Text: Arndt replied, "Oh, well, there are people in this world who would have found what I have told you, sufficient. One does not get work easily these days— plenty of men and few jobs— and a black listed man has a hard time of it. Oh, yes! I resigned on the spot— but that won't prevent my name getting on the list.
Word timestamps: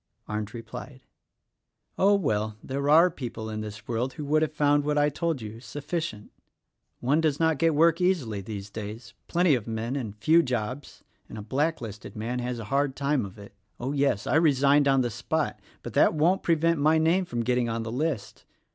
Arndt 0.27 0.55
replied, 0.55 1.03
"Oh, 1.95 2.15
well, 2.15 2.57
there 2.63 2.89
are 2.89 3.11
people 3.11 3.51
in 3.51 3.61
this 3.61 3.87
world 3.87 4.13
who 4.13 4.25
would 4.25 4.41
have 4.41 4.51
found 4.51 4.83
what 4.83 4.97
I 4.97 5.03
have 5.03 5.13
told 5.13 5.43
you, 5.43 5.59
sufficient. 5.59 6.31
One 7.01 7.21
does 7.21 7.39
not 7.39 7.59
get 7.59 7.75
work 7.75 8.01
easily 8.01 8.41
these 8.41 8.71
days— 8.71 9.13
plenty 9.27 9.53
of 9.53 9.67
men 9.67 9.95
and 9.95 10.15
few 10.17 10.41
jobs— 10.41 11.03
and 11.29 11.37
a 11.37 11.43
black 11.43 11.81
listed 11.81 12.15
man 12.15 12.39
has 12.39 12.57
a 12.57 12.65
hard 12.73 12.95
time 12.95 13.27
of 13.27 13.37
it. 13.37 13.53
Oh, 13.79 13.91
yes! 13.91 14.25
I 14.25 14.37
resigned 14.37 14.87
on 14.87 15.01
the 15.01 15.11
spot— 15.11 15.59
but 15.83 15.93
that 15.93 16.15
won't 16.15 16.41
prevent 16.41 16.79
my 16.79 16.97
name 16.97 17.25
getting 17.25 17.69
on 17.69 17.83
the 17.83 17.91
list. 17.91 18.45